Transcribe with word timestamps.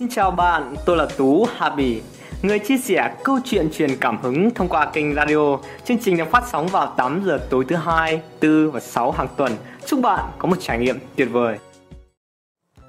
Xin 0.00 0.08
chào 0.08 0.30
bạn, 0.30 0.74
tôi 0.86 0.96
là 0.96 1.06
Tú 1.16 1.46
Habi, 1.56 2.00
người 2.42 2.58
chia 2.58 2.78
sẻ 2.78 3.14
câu 3.24 3.38
chuyện 3.44 3.70
truyền 3.72 3.96
cảm 4.00 4.18
hứng 4.22 4.50
thông 4.50 4.68
qua 4.68 4.86
kênh 4.86 5.14
radio. 5.14 5.58
Chương 5.84 5.98
trình 5.98 6.16
được 6.16 6.30
phát 6.30 6.44
sóng 6.52 6.66
vào 6.66 6.94
8 6.96 7.22
giờ 7.24 7.38
tối 7.50 7.64
thứ 7.68 7.76
hai, 7.76 8.22
tư 8.40 8.70
và 8.70 8.80
6 8.80 9.10
hàng 9.10 9.28
tuần. 9.36 9.52
Chúc 9.86 10.00
bạn 10.00 10.30
có 10.38 10.48
một 10.48 10.56
trải 10.60 10.78
nghiệm 10.78 10.98
tuyệt 11.16 11.28
vời. 11.32 11.58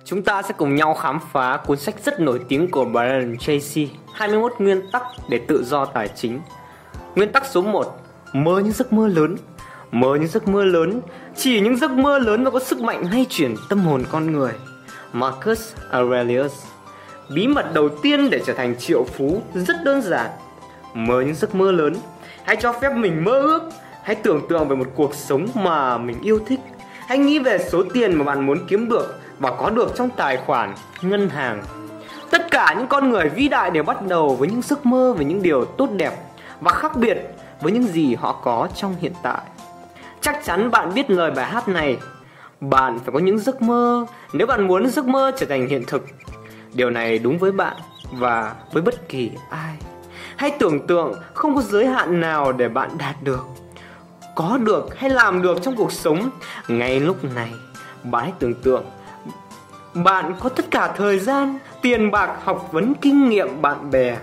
Chúng 0.06 0.24
ta 0.24 0.42
sẽ 0.42 0.54
cùng 0.58 0.76
nhau 0.76 0.94
khám 0.94 1.20
phá 1.32 1.58
cuốn 1.66 1.78
sách 1.78 1.96
rất 2.06 2.20
nổi 2.20 2.40
tiếng 2.50 2.72
của 2.72 2.86
Brian 2.86 3.38
Tracy, 3.40 3.90
21 4.14 4.54
nguyên 4.60 4.82
tắc 4.92 5.04
để 5.30 5.40
tự 5.48 5.64
do 5.64 5.86
tài 5.86 6.08
chính. 6.08 6.42
Nguyên 7.16 7.32
tắc 7.32 7.46
số 7.46 7.62
1, 7.62 7.86
mơ 8.34 8.62
những 8.64 8.74
giấc 8.74 8.94
mơ 8.94 9.08
lớn. 9.08 9.36
Mơ 9.92 10.18
những 10.20 10.28
giấc 10.28 10.48
mơ 10.48 10.66
lớn, 10.66 11.02
chỉ 11.36 11.60
những 11.60 11.78
giấc 11.78 11.92
mơ 11.92 12.20
lớn 12.20 12.44
mới 12.44 12.52
có 12.52 12.60
sức 12.60 12.82
mạnh 12.82 13.04
hay 13.06 13.26
chuyển 13.30 13.56
tâm 13.70 13.80
hồn 13.80 14.04
con 14.12 14.32
người. 14.32 14.52
Marcus 15.14 15.74
Aurelius 15.92 16.54
Bí 17.30 17.48
mật 17.48 17.74
đầu 17.74 17.90
tiên 17.90 18.30
để 18.30 18.42
trở 18.46 18.54
thành 18.54 18.76
triệu 18.76 19.04
phú 19.04 19.42
rất 19.54 19.76
đơn 19.84 20.02
giản. 20.02 20.30
Mơ 20.94 21.22
những 21.22 21.36
giấc 21.36 21.56
mơ 21.56 21.72
lớn. 21.72 21.96
Hãy 22.44 22.56
cho 22.56 22.74
phép 22.74 22.90
mình 22.96 23.24
mơ 23.24 23.32
ước. 23.32 23.70
Hãy 24.04 24.16
tưởng 24.16 24.48
tượng 24.50 24.68
về 24.68 24.76
một 24.76 24.88
cuộc 24.96 25.16
sống 25.16 25.48
mà 25.54 25.98
mình 25.98 26.18
yêu 26.22 26.40
thích. 26.48 26.60
Hãy 27.08 27.18
nghĩ 27.18 27.40
về 27.40 27.58
số 27.58 27.84
tiền 27.94 28.16
mà 28.16 28.24
bạn 28.24 28.46
muốn 28.46 28.58
kiếm 28.68 28.90
được 28.90 29.20
và 29.40 29.52
có 29.52 29.70
được 29.70 29.92
trong 29.96 30.10
tài 30.10 30.38
khoản 30.38 30.74
ngân 31.02 31.30
hàng. 31.30 31.64
Tất 32.30 32.52
cả 32.52 32.76
những 32.78 32.88
con 32.88 33.10
người 33.10 33.30
vĩ 33.30 33.48
đại 33.48 33.72
đều 33.72 33.84
bắt 33.84 34.02
đầu 34.02 34.36
với 34.36 34.50
những 34.50 34.62
giấc 34.62 34.86
mơ 34.86 35.14
về 35.18 35.26
những 35.26 35.42
điều 35.42 35.66
tốt 35.66 35.90
đẹp 35.92 36.14
và 36.62 36.72
khác 36.72 36.96
biệt 36.96 37.18
với 37.62 37.72
những 37.72 37.84
gì 37.88 38.16
họ 38.16 38.42
có 38.44 38.68
trong 38.76 38.96
hiện 39.00 39.14
tại. 39.24 39.42
Chắc 40.22 40.40
chắn 40.46 40.72
bạn 40.72 40.94
biết 40.94 41.10
lời 41.10 41.32
bài 41.32 41.46
hát 41.46 41.68
này. 41.68 41.98
Bạn 42.62 43.00
phải 43.00 43.12
có 43.14 43.20
những 43.20 43.40
giấc 43.40 43.62
mơ 43.62 44.06
nếu 44.34 44.48
bạn 44.48 44.68
muốn 44.68 44.90
giấc 44.90 45.06
mơ 45.06 45.32
trở 45.38 45.46
thành 45.46 45.68
hiện 45.68 45.84
thực 45.88 46.06
Điều 46.74 46.90
này 46.90 47.20
đúng 47.20 47.38
với 47.38 47.52
bạn 47.52 47.78
và 48.12 48.56
với 48.72 48.82
bất 48.82 49.10
kỳ 49.10 49.32
ai. 49.50 49.76
Hãy 50.36 50.52
tưởng 50.60 50.88
tượng 50.88 51.14
không 51.34 51.56
có 51.56 51.62
giới 51.62 51.86
hạn 51.86 52.22
nào 52.22 52.52
để 52.52 52.68
bạn 52.70 52.90
đạt 52.98 53.16
được. 53.24 53.46
Có 54.36 54.58
được 54.58 55.00
hay 55.00 55.10
làm 55.10 55.42
được 55.42 55.58
trong 55.62 55.76
cuộc 55.76 55.92
sống 55.92 56.30
ngay 56.68 57.00
lúc 57.00 57.36
này. 57.36 57.52
Bạn 58.04 58.24
hãy 58.24 58.34
tưởng 58.40 58.54
tượng 58.54 58.86
bạn 60.04 60.34
có 60.40 60.50
tất 60.50 60.72
cả 60.72 60.94
thời 60.98 61.20
gian, 61.20 61.60
tiền 61.82 62.12
bạc, 62.12 62.38
học 62.44 62.70
vấn, 62.72 62.94
kinh 62.94 63.30
nghiệm, 63.30 63.62
bạn 63.62 63.92
bè, 63.92 64.18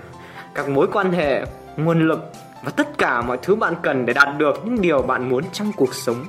các 0.55 0.69
mối 0.69 0.87
quan 0.93 1.13
hệ, 1.13 1.45
nguồn 1.77 2.09
lực 2.09 2.21
và 2.65 2.71
tất 2.71 2.99
cả 2.99 3.23
mọi 3.23 3.39
thứ 3.43 3.55
bạn 3.55 3.75
cần 3.83 4.07
để 4.07 4.13
đạt 4.13 4.29
được 4.39 4.61
những 4.65 4.81
điều 4.81 5.03
bạn 5.03 5.29
muốn 5.29 5.45
trong 5.53 5.73
cuộc 5.77 5.95
sống. 5.95 6.25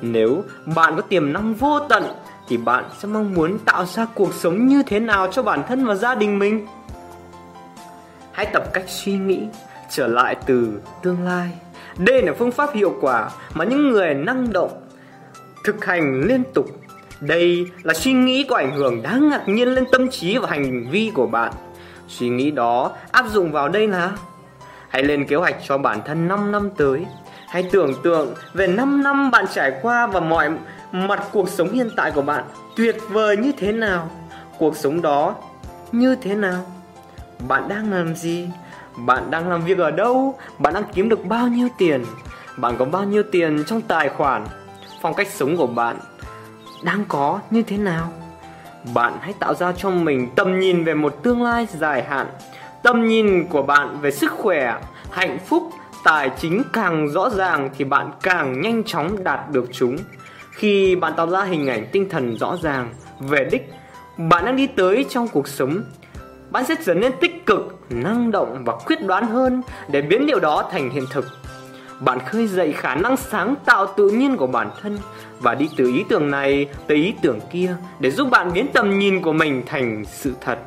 Nếu 0.00 0.42
bạn 0.74 0.96
có 0.96 1.02
tiềm 1.02 1.32
năng 1.32 1.54
vô 1.54 1.80
tận 1.88 2.04
thì 2.52 2.58
bạn 2.58 2.84
sẽ 2.98 3.08
mong 3.08 3.34
muốn 3.34 3.58
tạo 3.58 3.86
ra 3.86 4.06
cuộc 4.14 4.34
sống 4.34 4.66
như 4.66 4.82
thế 4.82 5.00
nào 5.00 5.28
cho 5.32 5.42
bản 5.42 5.62
thân 5.68 5.84
và 5.84 5.94
gia 5.94 6.14
đình 6.14 6.38
mình? 6.38 6.66
Hãy 8.32 8.46
tập 8.46 8.62
cách 8.72 8.84
suy 8.86 9.12
nghĩ 9.12 9.40
trở 9.90 10.06
lại 10.06 10.36
từ 10.46 10.80
tương 11.02 11.24
lai. 11.24 11.50
Đây 11.98 12.22
là 12.22 12.32
phương 12.38 12.52
pháp 12.52 12.74
hiệu 12.74 12.94
quả 13.00 13.30
mà 13.54 13.64
những 13.64 13.90
người 13.90 14.14
năng 14.14 14.52
động 14.52 14.70
thực 15.64 15.84
hành 15.84 16.22
liên 16.26 16.42
tục. 16.54 16.66
Đây 17.20 17.66
là 17.82 17.94
suy 17.94 18.12
nghĩ 18.12 18.44
có 18.44 18.56
ảnh 18.56 18.76
hưởng 18.76 19.02
đáng 19.02 19.28
ngạc 19.28 19.42
nhiên 19.48 19.68
lên 19.68 19.84
tâm 19.92 20.10
trí 20.10 20.38
và 20.38 20.48
hành 20.48 20.86
vi 20.90 21.10
của 21.14 21.26
bạn. 21.26 21.52
Suy 22.08 22.28
nghĩ 22.28 22.50
đó 22.50 22.92
áp 23.12 23.26
dụng 23.28 23.52
vào 23.52 23.68
đây 23.68 23.88
là 23.88 24.12
hãy 24.88 25.02
lên 25.02 25.26
kế 25.26 25.36
hoạch 25.36 25.56
cho 25.66 25.78
bản 25.78 26.00
thân 26.04 26.28
5 26.28 26.52
năm 26.52 26.70
tới. 26.76 27.06
Hãy 27.48 27.68
tưởng 27.72 27.94
tượng 28.02 28.34
về 28.54 28.66
5 28.66 29.02
năm 29.02 29.30
bạn 29.30 29.44
trải 29.54 29.72
qua 29.82 30.06
và 30.06 30.20
mọi 30.20 30.50
mặt 30.92 31.22
cuộc 31.32 31.48
sống 31.48 31.72
hiện 31.72 31.90
tại 31.96 32.10
của 32.10 32.22
bạn 32.22 32.44
tuyệt 32.76 32.96
vời 33.08 33.36
như 33.36 33.52
thế 33.58 33.72
nào? 33.72 34.10
Cuộc 34.58 34.76
sống 34.76 35.02
đó 35.02 35.34
như 35.92 36.16
thế 36.16 36.34
nào? 36.34 36.66
Bạn 37.48 37.68
đang 37.68 37.92
làm 37.92 38.14
gì? 38.14 38.48
Bạn 38.96 39.30
đang 39.30 39.48
làm 39.48 39.64
việc 39.64 39.78
ở 39.78 39.90
đâu? 39.90 40.38
Bạn 40.58 40.74
đang 40.74 40.84
kiếm 40.94 41.08
được 41.08 41.24
bao 41.24 41.48
nhiêu 41.48 41.68
tiền? 41.78 42.04
Bạn 42.56 42.74
có 42.78 42.84
bao 42.84 43.04
nhiêu 43.04 43.22
tiền 43.32 43.64
trong 43.66 43.80
tài 43.80 44.08
khoản? 44.08 44.44
Phong 45.00 45.14
cách 45.14 45.28
sống 45.30 45.56
của 45.56 45.66
bạn 45.66 45.96
đang 46.82 47.04
có 47.08 47.40
như 47.50 47.62
thế 47.62 47.78
nào? 47.78 48.12
Bạn 48.94 49.12
hãy 49.20 49.32
tạo 49.38 49.54
ra 49.54 49.72
cho 49.72 49.90
mình 49.90 50.28
tầm 50.36 50.60
nhìn 50.60 50.84
về 50.84 50.94
một 50.94 51.22
tương 51.22 51.42
lai 51.42 51.66
dài 51.72 52.04
hạn, 52.04 52.26
tầm 52.82 53.08
nhìn 53.08 53.46
của 53.48 53.62
bạn 53.62 54.00
về 54.00 54.10
sức 54.10 54.32
khỏe, 54.32 54.80
hạnh 55.10 55.38
phúc, 55.46 55.70
tài 56.04 56.30
chính 56.38 56.62
càng 56.72 57.08
rõ 57.08 57.30
ràng 57.30 57.70
thì 57.78 57.84
bạn 57.84 58.10
càng 58.22 58.60
nhanh 58.60 58.84
chóng 58.84 59.24
đạt 59.24 59.40
được 59.50 59.64
chúng 59.72 59.96
khi 60.52 60.96
bạn 60.96 61.12
tạo 61.16 61.30
ra 61.30 61.44
hình 61.44 61.66
ảnh 61.66 61.86
tinh 61.92 62.08
thần 62.08 62.36
rõ 62.36 62.56
ràng, 62.62 62.94
về 63.20 63.48
đích, 63.50 63.72
bạn 64.16 64.44
đang 64.44 64.56
đi 64.56 64.66
tới 64.66 65.06
trong 65.08 65.28
cuộc 65.28 65.48
sống. 65.48 65.82
Bạn 66.50 66.64
sẽ 66.64 66.74
trở 66.84 66.94
nên 66.94 67.12
tích 67.20 67.46
cực, 67.46 67.78
năng 67.90 68.30
động 68.30 68.62
và 68.64 68.72
quyết 68.86 69.06
đoán 69.06 69.26
hơn 69.26 69.62
để 69.90 70.02
biến 70.02 70.26
điều 70.26 70.40
đó 70.40 70.68
thành 70.72 70.90
hiện 70.90 71.04
thực. 71.10 71.24
Bạn 72.00 72.18
khơi 72.18 72.46
dậy 72.46 72.72
khả 72.72 72.94
năng 72.94 73.16
sáng 73.16 73.54
tạo 73.64 73.86
tự 73.96 74.08
nhiên 74.08 74.36
của 74.36 74.46
bản 74.46 74.70
thân 74.82 74.98
và 75.40 75.54
đi 75.54 75.68
từ 75.76 75.86
ý 75.86 76.04
tưởng 76.08 76.30
này 76.30 76.66
tới 76.86 76.96
ý 76.96 77.14
tưởng 77.22 77.38
kia 77.52 77.76
để 78.00 78.10
giúp 78.10 78.28
bạn 78.30 78.52
biến 78.52 78.66
tầm 78.72 78.98
nhìn 78.98 79.22
của 79.22 79.32
mình 79.32 79.62
thành 79.66 80.04
sự 80.04 80.32
thật. 80.40 80.58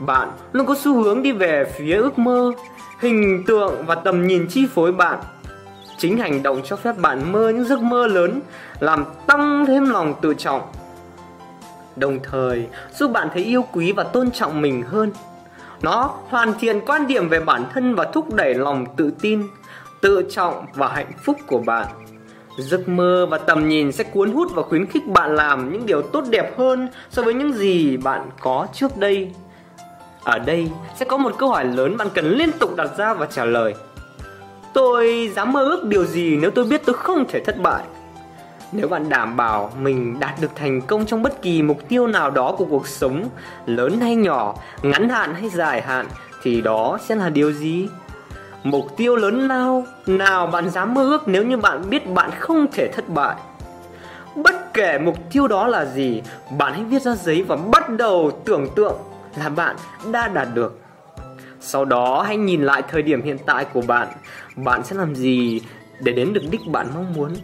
Bạn 0.00 0.28
luôn 0.52 0.66
có 0.66 0.74
xu 0.74 1.02
hướng 1.02 1.22
đi 1.22 1.32
về 1.32 1.64
phía 1.76 1.96
ước 1.96 2.18
mơ, 2.18 2.52
hình 3.00 3.44
tượng 3.46 3.86
và 3.86 3.94
tầm 3.94 4.26
nhìn 4.26 4.46
chi 4.50 4.66
phối 4.74 4.92
bạn 4.92 5.18
chính 6.04 6.18
hành 6.18 6.42
động 6.42 6.60
cho 6.64 6.76
phép 6.76 6.98
bạn 6.98 7.32
mơ 7.32 7.48
những 7.48 7.64
giấc 7.64 7.82
mơ 7.82 8.06
lớn, 8.06 8.40
làm 8.80 9.04
tăng 9.26 9.66
thêm 9.66 9.90
lòng 9.90 10.14
tự 10.20 10.34
trọng. 10.34 10.62
Đồng 11.96 12.18
thời, 12.22 12.66
giúp 12.98 13.10
bạn 13.10 13.28
thấy 13.34 13.44
yêu 13.44 13.64
quý 13.72 13.92
và 13.92 14.04
tôn 14.04 14.30
trọng 14.30 14.60
mình 14.62 14.82
hơn. 14.82 15.12
Nó 15.82 16.14
hoàn 16.28 16.52
thiện 16.60 16.80
quan 16.86 17.06
điểm 17.06 17.28
về 17.28 17.40
bản 17.40 17.64
thân 17.74 17.94
và 17.94 18.04
thúc 18.04 18.34
đẩy 18.34 18.54
lòng 18.54 18.86
tự 18.96 19.12
tin, 19.20 19.42
tự 20.00 20.28
trọng 20.30 20.66
và 20.74 20.88
hạnh 20.88 21.12
phúc 21.24 21.36
của 21.46 21.58
bạn. 21.58 21.86
Giấc 22.58 22.88
mơ 22.88 23.26
và 23.30 23.38
tầm 23.38 23.68
nhìn 23.68 23.92
sẽ 23.92 24.04
cuốn 24.04 24.32
hút 24.32 24.48
và 24.54 24.62
khuyến 24.62 24.86
khích 24.86 25.06
bạn 25.06 25.34
làm 25.36 25.72
những 25.72 25.86
điều 25.86 26.02
tốt 26.02 26.24
đẹp 26.30 26.58
hơn 26.58 26.88
so 27.10 27.22
với 27.22 27.34
những 27.34 27.52
gì 27.52 27.96
bạn 27.96 28.30
có 28.40 28.66
trước 28.72 28.96
đây. 28.96 29.30
Ở 30.24 30.38
đây 30.38 30.70
sẽ 30.96 31.04
có 31.04 31.16
một 31.16 31.32
câu 31.38 31.48
hỏi 31.48 31.64
lớn 31.64 31.96
bạn 31.96 32.08
cần 32.14 32.24
liên 32.24 32.52
tục 32.52 32.76
đặt 32.76 32.88
ra 32.96 33.14
và 33.14 33.26
trả 33.26 33.44
lời. 33.44 33.74
Tôi 34.74 35.32
dám 35.36 35.52
mơ 35.52 35.64
ước 35.64 35.84
điều 35.84 36.04
gì 36.04 36.36
nếu 36.36 36.50
tôi 36.50 36.64
biết 36.64 36.82
tôi 36.86 36.94
không 36.94 37.24
thể 37.28 37.40
thất 37.40 37.58
bại 37.58 37.82
Nếu 38.72 38.88
bạn 38.88 39.08
đảm 39.08 39.36
bảo 39.36 39.72
mình 39.80 40.20
đạt 40.20 40.40
được 40.40 40.50
thành 40.54 40.80
công 40.80 41.06
trong 41.06 41.22
bất 41.22 41.42
kỳ 41.42 41.62
mục 41.62 41.88
tiêu 41.88 42.06
nào 42.06 42.30
đó 42.30 42.54
của 42.58 42.64
cuộc 42.64 42.88
sống 42.88 43.28
Lớn 43.66 44.00
hay 44.00 44.16
nhỏ, 44.16 44.54
ngắn 44.82 45.08
hạn 45.08 45.34
hay 45.34 45.50
dài 45.50 45.82
hạn 45.82 46.06
Thì 46.42 46.60
đó 46.60 46.98
sẽ 47.08 47.14
là 47.14 47.28
điều 47.28 47.52
gì? 47.52 47.88
Mục 48.62 48.96
tiêu 48.96 49.16
lớn 49.16 49.48
nào 49.48 49.86
nào 50.06 50.46
bạn 50.46 50.70
dám 50.70 50.94
mơ 50.94 51.02
ước 51.02 51.28
nếu 51.28 51.44
như 51.44 51.56
bạn 51.56 51.90
biết 51.90 52.10
bạn 52.10 52.30
không 52.38 52.66
thể 52.72 52.88
thất 52.88 53.08
bại 53.08 53.36
Bất 54.34 54.74
kể 54.74 54.98
mục 54.98 55.16
tiêu 55.32 55.48
đó 55.48 55.66
là 55.66 55.84
gì 55.84 56.22
Bạn 56.58 56.72
hãy 56.72 56.84
viết 56.84 57.02
ra 57.02 57.14
giấy 57.14 57.42
và 57.42 57.56
bắt 57.56 57.90
đầu 57.90 58.30
tưởng 58.44 58.68
tượng 58.76 58.96
là 59.36 59.48
bạn 59.48 59.76
đã 60.12 60.28
đạt 60.28 60.48
được 60.54 60.83
sau 61.64 61.84
đó 61.84 62.22
hãy 62.26 62.36
nhìn 62.36 62.62
lại 62.62 62.82
thời 62.88 63.02
điểm 63.02 63.22
hiện 63.22 63.38
tại 63.46 63.64
của 63.64 63.82
bạn. 63.86 64.08
Bạn 64.56 64.84
sẽ 64.84 64.96
làm 64.96 65.14
gì 65.14 65.60
để 66.00 66.12
đến 66.12 66.32
được 66.32 66.42
đích 66.50 66.60
bạn 66.66 66.86
mong 66.94 67.12
muốn? 67.12 67.34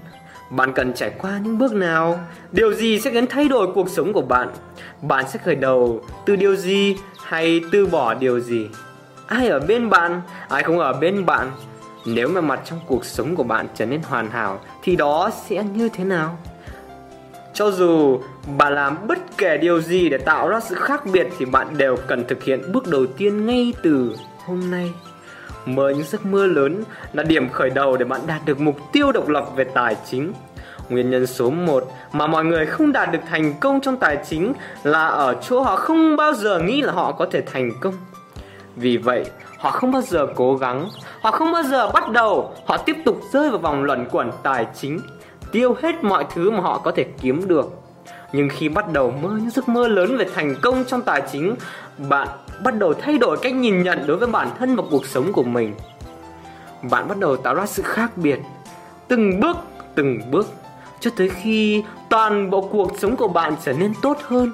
Bạn 0.50 0.72
cần 0.72 0.92
trải 0.94 1.10
qua 1.18 1.40
những 1.44 1.58
bước 1.58 1.72
nào? 1.72 2.20
Điều 2.52 2.74
gì 2.74 3.00
sẽ 3.00 3.10
khiến 3.10 3.26
thay 3.26 3.48
đổi 3.48 3.66
cuộc 3.74 3.88
sống 3.88 4.12
của 4.12 4.22
bạn? 4.22 4.48
Bạn 5.02 5.24
sẽ 5.28 5.38
khởi 5.38 5.54
đầu 5.54 6.00
từ 6.26 6.36
điều 6.36 6.56
gì 6.56 6.96
hay 7.24 7.60
từ 7.72 7.86
bỏ 7.86 8.14
điều 8.14 8.40
gì? 8.40 8.68
Ai 9.26 9.48
ở 9.48 9.60
bên 9.60 9.90
bạn, 9.90 10.22
ai 10.48 10.62
không 10.62 10.78
ở 10.78 10.92
bên 10.92 11.26
bạn? 11.26 11.50
Nếu 12.06 12.28
mà 12.28 12.40
mặt 12.40 12.60
trong 12.64 12.78
cuộc 12.86 13.04
sống 13.04 13.36
của 13.36 13.42
bạn 13.42 13.66
trở 13.74 13.86
nên 13.86 14.02
hoàn 14.02 14.30
hảo 14.30 14.60
Thì 14.82 14.96
đó 14.96 15.30
sẽ 15.48 15.64
như 15.64 15.88
thế 15.88 16.04
nào? 16.04 16.38
Cho 17.54 17.70
dù 17.70 18.20
bạn 18.58 18.74
làm 18.74 18.96
bất 19.06 19.18
kể 19.36 19.56
điều 19.56 19.80
gì 19.80 20.08
để 20.08 20.18
tạo 20.18 20.48
ra 20.48 20.60
sự 20.60 20.74
khác 20.74 21.06
biệt 21.12 21.28
thì 21.38 21.44
bạn 21.44 21.66
đều 21.76 21.96
cần 22.06 22.24
thực 22.28 22.42
hiện 22.42 22.72
bước 22.72 22.86
đầu 22.86 23.06
tiên 23.06 23.46
ngay 23.46 23.74
từ 23.82 24.16
hôm 24.46 24.70
nay. 24.70 24.92
Mơ 25.66 25.90
những 25.90 26.06
giấc 26.06 26.26
mơ 26.26 26.46
lớn 26.46 26.84
là 27.12 27.22
điểm 27.22 27.48
khởi 27.48 27.70
đầu 27.70 27.96
để 27.96 28.04
bạn 28.04 28.20
đạt 28.26 28.40
được 28.44 28.60
mục 28.60 28.76
tiêu 28.92 29.12
độc 29.12 29.28
lập 29.28 29.46
về 29.56 29.64
tài 29.64 29.96
chính. 30.10 30.32
Nguyên 30.88 31.10
nhân 31.10 31.26
số 31.26 31.50
1 31.50 31.84
mà 32.12 32.26
mọi 32.26 32.44
người 32.44 32.66
không 32.66 32.92
đạt 32.92 33.12
được 33.12 33.18
thành 33.30 33.54
công 33.60 33.80
trong 33.80 33.96
tài 33.96 34.18
chính 34.28 34.52
là 34.82 35.06
ở 35.06 35.34
chỗ 35.48 35.60
họ 35.60 35.76
không 35.76 36.16
bao 36.16 36.32
giờ 36.32 36.58
nghĩ 36.58 36.82
là 36.82 36.92
họ 36.92 37.12
có 37.12 37.26
thể 37.30 37.40
thành 37.40 37.70
công. 37.80 37.94
Vì 38.76 38.96
vậy, 38.96 39.24
họ 39.58 39.70
không 39.70 39.92
bao 39.92 40.02
giờ 40.02 40.26
cố 40.36 40.56
gắng, 40.56 40.88
họ 41.20 41.30
không 41.30 41.52
bao 41.52 41.62
giờ 41.62 41.90
bắt 41.90 42.10
đầu, 42.10 42.54
họ 42.66 42.76
tiếp 42.76 42.96
tục 43.04 43.20
rơi 43.32 43.50
vào 43.50 43.58
vòng 43.58 43.84
luẩn 43.84 44.08
quẩn 44.10 44.30
tài 44.42 44.66
chính 44.74 45.00
tiêu 45.52 45.76
hết 45.82 46.04
mọi 46.04 46.26
thứ 46.34 46.50
mà 46.50 46.60
họ 46.60 46.78
có 46.78 46.90
thể 46.90 47.04
kiếm 47.20 47.48
được. 47.48 47.70
Nhưng 48.32 48.48
khi 48.48 48.68
bắt 48.68 48.92
đầu 48.92 49.10
mơ 49.10 49.28
những 49.40 49.50
giấc 49.50 49.68
mơ 49.68 49.88
lớn 49.88 50.16
về 50.16 50.26
thành 50.34 50.54
công 50.62 50.84
trong 50.84 51.02
tài 51.02 51.22
chính, 51.32 51.54
bạn 52.08 52.28
bắt 52.64 52.74
đầu 52.78 52.94
thay 52.94 53.18
đổi 53.18 53.36
cách 53.42 53.54
nhìn 53.54 53.82
nhận 53.82 54.06
đối 54.06 54.16
với 54.16 54.28
bản 54.28 54.48
thân 54.58 54.76
và 54.76 54.82
cuộc 54.90 55.06
sống 55.06 55.32
của 55.32 55.42
mình. 55.42 55.74
Bạn 56.90 57.08
bắt 57.08 57.18
đầu 57.18 57.36
tạo 57.36 57.54
ra 57.54 57.66
sự 57.66 57.82
khác 57.82 58.16
biệt, 58.16 58.38
từng 59.08 59.40
bước 59.40 59.56
từng 59.94 60.20
bước, 60.30 60.48
cho 61.00 61.10
tới 61.16 61.28
khi 61.28 61.84
toàn 62.10 62.50
bộ 62.50 62.60
cuộc 62.60 62.98
sống 62.98 63.16
của 63.16 63.28
bạn 63.28 63.54
trở 63.64 63.72
nên 63.72 63.92
tốt 64.02 64.16
hơn. 64.22 64.52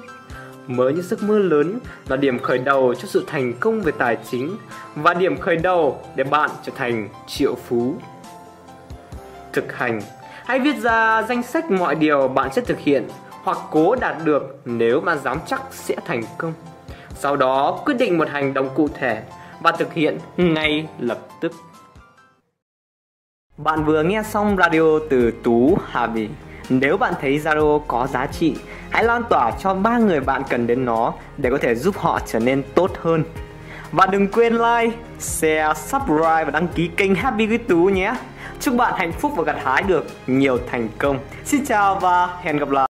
Mới 0.67 0.93
những 0.93 1.03
giấc 1.03 1.23
mơ 1.23 1.39
lớn 1.39 1.79
là 2.07 2.17
điểm 2.17 2.39
khởi 2.39 2.57
đầu 2.57 2.93
cho 2.93 3.07
sự 3.07 3.23
thành 3.27 3.53
công 3.59 3.81
về 3.81 3.91
tài 3.97 4.17
chính 4.31 4.57
và 4.95 5.13
điểm 5.13 5.37
khởi 5.37 5.55
đầu 5.55 6.01
để 6.15 6.23
bạn 6.23 6.49
trở 6.63 6.71
thành 6.75 7.09
triệu 7.27 7.55
phú. 7.55 7.95
Thực 9.53 9.73
hành 9.73 10.01
Hãy 10.47 10.59
viết 10.59 10.77
ra 10.77 11.23
danh 11.29 11.43
sách 11.43 11.71
mọi 11.71 11.95
điều 11.95 12.27
bạn 12.27 12.53
sẽ 12.53 12.61
thực 12.61 12.79
hiện 12.79 13.07
hoặc 13.43 13.57
cố 13.71 13.95
đạt 13.95 14.15
được 14.23 14.59
nếu 14.65 15.01
bạn 15.01 15.17
dám 15.23 15.39
chắc 15.47 15.61
sẽ 15.71 15.95
thành 16.05 16.21
công. 16.37 16.53
Sau 17.15 17.35
đó 17.35 17.79
quyết 17.85 17.93
định 17.93 18.17
một 18.17 18.29
hành 18.29 18.53
động 18.53 18.69
cụ 18.75 18.87
thể 18.93 19.23
và 19.61 19.71
thực 19.71 19.93
hiện 19.93 20.17
ngay 20.37 20.87
lập 20.99 21.17
tức. 21.41 21.51
Bạn 23.57 23.85
vừa 23.85 24.03
nghe 24.03 24.23
xong 24.23 24.57
radio 24.57 24.99
từ 25.09 25.31
Tú 25.43 25.77
Hà 25.91 26.07
Bì. 26.07 26.29
Nếu 26.69 26.97
bạn 26.97 27.13
thấy 27.21 27.39
radio 27.39 27.77
có 27.87 28.07
giá 28.07 28.25
trị, 28.25 28.55
hãy 28.89 29.03
lan 29.03 29.23
tỏa 29.29 29.51
cho 29.59 29.73
ba 29.73 29.97
người 29.97 30.19
bạn 30.19 30.41
cần 30.49 30.67
đến 30.67 30.85
nó 30.85 31.13
để 31.37 31.49
có 31.49 31.57
thể 31.61 31.75
giúp 31.75 31.97
họ 31.97 32.19
trở 32.25 32.39
nên 32.39 32.63
tốt 32.75 32.91
hơn. 33.01 33.23
Và 33.91 34.05
đừng 34.05 34.27
quên 34.27 34.53
like, 34.53 34.97
share, 35.19 35.73
subscribe 35.75 36.45
và 36.45 36.51
đăng 36.51 36.67
ký 36.67 36.89
kênh 36.97 37.15
Happy 37.15 37.47
với 37.47 37.57
Tú 37.57 37.77
nhé. 37.77 38.13
Chúc 38.59 38.75
bạn 38.75 38.93
hạnh 38.97 39.11
phúc 39.11 39.31
và 39.35 39.43
gặt 39.43 39.55
hái 39.63 39.83
được 39.83 40.05
nhiều 40.27 40.57
thành 40.71 40.89
công. 40.97 41.19
Xin 41.45 41.65
chào 41.65 41.99
và 41.99 42.29
hẹn 42.41 42.57
gặp 42.57 42.69
lại. 42.69 42.85